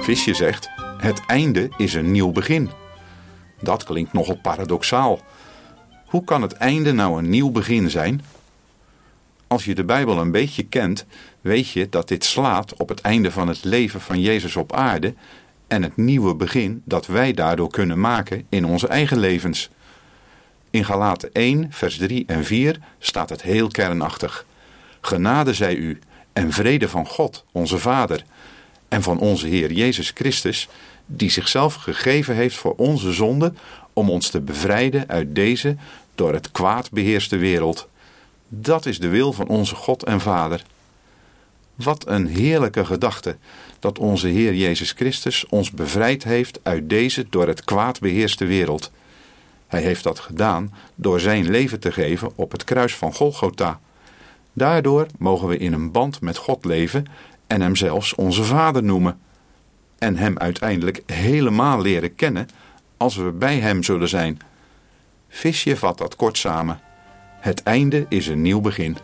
Visje 0.00 0.34
zegt: 0.34 0.70
Het 0.98 1.20
einde 1.26 1.68
is 1.76 1.94
een 1.94 2.10
nieuw 2.10 2.32
begin. 2.32 2.70
Dat 3.60 3.84
klinkt 3.84 4.12
nogal 4.12 4.38
paradoxaal. 4.42 5.20
Hoe 6.06 6.24
kan 6.24 6.42
het 6.42 6.52
einde 6.52 6.92
nou 6.92 7.18
een 7.18 7.30
nieuw 7.30 7.50
begin 7.50 7.90
zijn? 7.90 8.22
Als 9.46 9.64
je 9.64 9.74
de 9.74 9.84
Bijbel 9.84 10.18
een 10.18 10.30
beetje 10.30 10.62
kent, 10.62 11.06
weet 11.40 11.68
je 11.68 11.88
dat 11.88 12.08
dit 12.08 12.24
slaat 12.24 12.76
op 12.76 12.88
het 12.88 13.00
einde 13.00 13.30
van 13.30 13.48
het 13.48 13.64
leven 13.64 14.00
van 14.00 14.20
Jezus 14.20 14.56
op 14.56 14.72
aarde 14.72 15.14
en 15.68 15.82
het 15.82 15.96
nieuwe 15.96 16.34
begin 16.34 16.82
dat 16.84 17.06
wij 17.06 17.32
daardoor 17.32 17.70
kunnen 17.70 18.00
maken 18.00 18.46
in 18.48 18.64
onze 18.64 18.88
eigen 18.88 19.18
levens. 19.18 19.70
In 20.70 20.84
Galaten 20.84 21.32
1, 21.32 21.66
vers 21.70 21.96
3 21.96 22.24
en 22.26 22.44
4 22.44 22.78
staat 22.98 23.30
het 23.30 23.42
heel 23.42 23.68
kernachtig. 23.68 24.46
Genade 25.00 25.54
zij 25.54 25.74
u 25.74 25.98
en 26.32 26.52
vrede 26.52 26.88
van 26.88 27.06
God, 27.06 27.44
onze 27.52 27.78
Vader, 27.78 28.24
en 28.90 29.02
van 29.02 29.18
onze 29.18 29.46
Heer 29.46 29.72
Jezus 29.72 30.10
Christus, 30.14 30.68
die 31.06 31.30
zichzelf 31.30 31.74
gegeven 31.74 32.34
heeft 32.34 32.56
voor 32.56 32.74
onze 32.76 33.12
zonde, 33.12 33.52
om 33.92 34.10
ons 34.10 34.28
te 34.28 34.40
bevrijden 34.40 35.08
uit 35.08 35.34
deze 35.34 35.76
door 36.14 36.32
het 36.32 36.50
kwaad 36.50 36.90
beheerste 36.90 37.36
wereld. 37.36 37.88
Dat 38.48 38.86
is 38.86 38.98
de 38.98 39.08
wil 39.08 39.32
van 39.32 39.48
onze 39.48 39.74
God 39.74 40.04
en 40.04 40.20
Vader. 40.20 40.62
Wat 41.74 42.08
een 42.08 42.26
heerlijke 42.26 42.84
gedachte 42.84 43.36
dat 43.78 43.98
onze 43.98 44.28
Heer 44.28 44.54
Jezus 44.54 44.92
Christus 44.92 45.46
ons 45.46 45.70
bevrijd 45.70 46.24
heeft 46.24 46.60
uit 46.62 46.88
deze 46.88 47.26
door 47.30 47.46
het 47.46 47.64
kwaad 47.64 48.00
beheerste 48.00 48.44
wereld. 48.44 48.90
Hij 49.66 49.82
heeft 49.82 50.02
dat 50.02 50.18
gedaan 50.18 50.74
door 50.94 51.20
zijn 51.20 51.50
leven 51.50 51.80
te 51.80 51.92
geven 51.92 52.32
op 52.34 52.52
het 52.52 52.64
kruis 52.64 52.94
van 52.94 53.14
Golgotha. 53.14 53.80
Daardoor 54.52 55.06
mogen 55.18 55.48
we 55.48 55.56
in 55.56 55.72
een 55.72 55.90
band 55.90 56.20
met 56.20 56.36
God 56.36 56.64
leven 56.64 57.06
en 57.50 57.60
Hem 57.60 57.76
zelfs 57.76 58.14
onze 58.14 58.44
Vader 58.44 58.82
noemen. 58.82 59.18
En 59.98 60.16
Hem 60.16 60.38
uiteindelijk 60.38 61.02
helemaal 61.06 61.80
leren 61.80 62.14
kennen 62.14 62.48
als 62.96 63.16
we 63.16 63.30
bij 63.30 63.58
Hem 63.58 63.82
zullen 63.82 64.08
zijn. 64.08 64.38
Visje 65.28 65.76
vat 65.76 65.98
dat 65.98 66.16
kort 66.16 66.38
samen. 66.38 66.80
Het 67.40 67.62
einde 67.62 68.06
is 68.08 68.26
een 68.26 68.42
nieuw 68.42 68.60
begin. 68.60 68.96